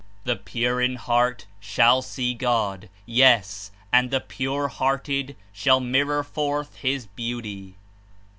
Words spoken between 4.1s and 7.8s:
pure hearted shall *'MIrror forth his Beauty."